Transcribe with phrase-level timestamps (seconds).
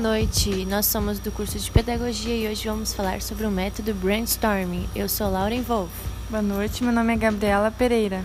[0.00, 3.92] Boa noite, nós somos do curso de Pedagogia e hoje vamos falar sobre o método
[3.92, 4.88] Brainstorming.
[4.96, 5.90] Eu sou Lauren Wolf.
[6.30, 8.24] Boa noite, meu nome é Gabriela Pereira.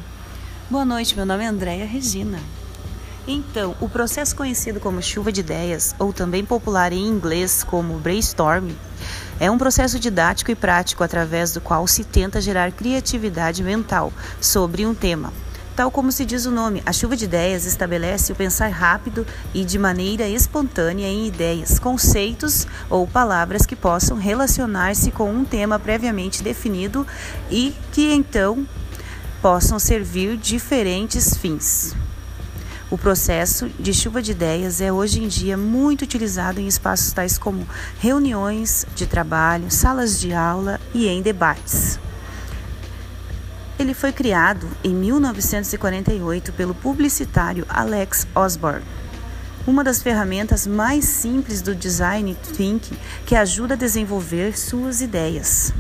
[0.70, 2.40] Boa noite, meu nome é Andréia Regina.
[3.28, 8.78] Então, o processo conhecido como chuva de ideias, ou também popular em inglês como brainstorming,
[9.38, 14.86] é um processo didático e prático através do qual se tenta gerar criatividade mental sobre
[14.86, 15.34] um tema.
[15.76, 19.66] Tal como se diz o nome, a chuva de ideias estabelece o pensar rápido e
[19.66, 26.42] de maneira espontânea em ideias, conceitos ou palavras que possam relacionar-se com um tema previamente
[26.42, 27.06] definido
[27.52, 28.66] e que então
[29.42, 31.94] possam servir diferentes fins.
[32.90, 37.38] O processo de chuva de ideias é hoje em dia muito utilizado em espaços tais
[37.38, 37.68] como
[38.00, 42.00] reuniões de trabalho, salas de aula e em debates.
[43.78, 48.86] Ele foi criado em 1948 pelo publicitário Alex Osborne,
[49.68, 55.74] uma das ferramentas mais simples do design thinking que ajuda a desenvolver suas ideias.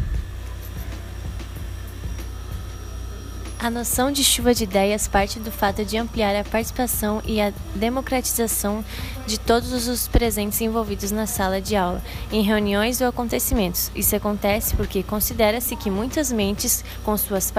[3.65, 7.51] A noção de chuva de ideias parte do fato de ampliar a participação e a
[7.73, 8.85] democratização
[9.25, 11.99] de todos os presentes envolvidos na sala de aula,
[12.31, 13.89] em reuniões ou acontecimentos.
[13.95, 17.51] Isso acontece porque considera-se que muitas mentes, com suas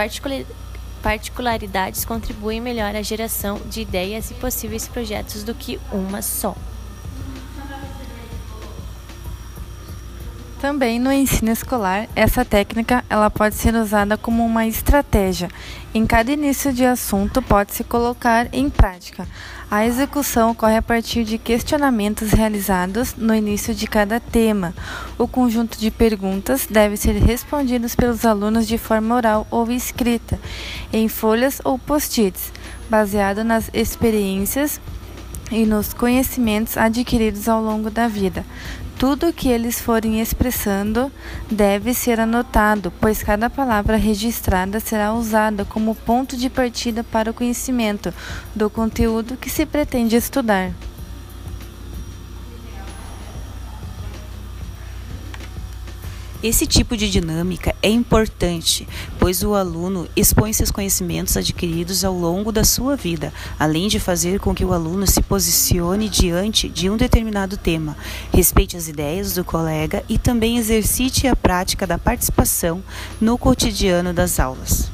[1.03, 6.55] particularidades, contribuem melhor à geração de ideias e possíveis projetos do que uma só.
[10.61, 15.49] Também no ensino escolar, essa técnica ela pode ser usada como uma estratégia.
[15.93, 19.29] Em cada início de assunto pode se colocar em prática.
[19.71, 24.75] A execução ocorre a partir de questionamentos realizados no início de cada tema.
[25.19, 30.41] O conjunto de perguntas deve ser respondidos pelos alunos de forma oral ou escrita,
[30.91, 32.51] em folhas ou post-its,
[32.89, 34.81] baseado nas experiências
[35.51, 38.45] e nos conhecimentos adquiridos ao longo da vida.
[38.99, 41.13] Tudo o que eles forem expressando
[41.51, 47.35] deve ser anotado, pois cada palavra registrada será usada como ponto de partida para o
[47.35, 48.13] conhecimento
[48.55, 50.73] do conteúdo que se pretende estudar.
[56.47, 58.87] Esse tipo de dinâmica é importante,
[59.19, 64.39] pois o aluno expõe seus conhecimentos adquiridos ao longo da sua vida, além de fazer
[64.39, 67.97] com que o aluno se posicione diante de um determinado tema,
[68.33, 72.81] respeite as ideias do colega e também exercite a prática da participação
[73.21, 74.89] no cotidiano das aulas.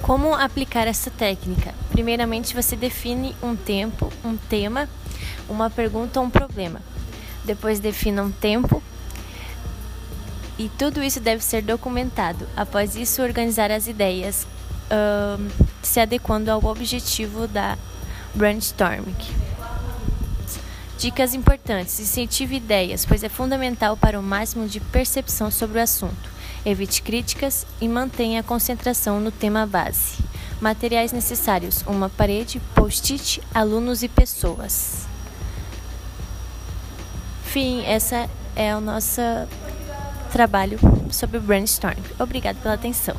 [0.00, 1.74] Como aplicar essa técnica?
[1.90, 4.88] Primeiramente, você define um tempo, um tema,
[5.48, 6.80] uma pergunta ou um problema.
[7.44, 8.80] Depois, defina um tempo,
[10.60, 12.46] e tudo isso deve ser documentado.
[12.54, 14.46] Após isso, organizar as ideias,
[15.82, 17.78] se adequando ao objetivo da
[18.34, 19.16] brainstorming.
[20.98, 26.28] Dicas importantes: incentive ideias, pois é fundamental para o máximo de percepção sobre o assunto.
[26.62, 30.22] Evite críticas e mantenha a concentração no tema base.
[30.60, 35.06] Materiais necessários: uma parede, post-it, alunos e pessoas.
[37.44, 39.48] Fim, essa é a nossa
[40.30, 40.78] trabalho
[41.10, 42.02] sobre o brainstorming.
[42.18, 43.14] Obrigado pela atenção.